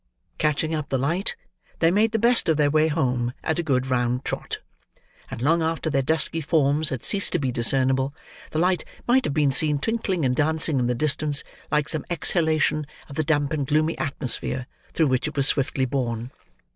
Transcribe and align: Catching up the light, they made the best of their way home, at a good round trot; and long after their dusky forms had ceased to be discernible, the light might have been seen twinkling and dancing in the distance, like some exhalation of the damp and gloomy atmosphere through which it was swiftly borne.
Catching 0.39 0.73
up 0.73 0.89
the 0.89 0.97
light, 0.97 1.35
they 1.77 1.91
made 1.91 2.11
the 2.11 2.17
best 2.17 2.49
of 2.49 2.57
their 2.57 2.71
way 2.71 2.87
home, 2.87 3.33
at 3.43 3.59
a 3.59 3.61
good 3.61 3.85
round 3.85 4.25
trot; 4.25 4.57
and 5.29 5.43
long 5.43 5.61
after 5.61 5.91
their 5.91 6.01
dusky 6.01 6.41
forms 6.41 6.89
had 6.89 7.03
ceased 7.03 7.33
to 7.33 7.37
be 7.37 7.51
discernible, 7.51 8.11
the 8.49 8.57
light 8.57 8.83
might 9.07 9.25
have 9.25 9.33
been 9.35 9.51
seen 9.51 9.77
twinkling 9.77 10.25
and 10.25 10.35
dancing 10.35 10.79
in 10.79 10.87
the 10.87 10.95
distance, 10.95 11.43
like 11.69 11.87
some 11.87 12.03
exhalation 12.09 12.87
of 13.09 13.15
the 13.15 13.23
damp 13.23 13.53
and 13.53 13.67
gloomy 13.67 13.95
atmosphere 13.99 14.65
through 14.91 15.05
which 15.05 15.27
it 15.27 15.35
was 15.35 15.45
swiftly 15.45 15.85
borne. 15.85 16.31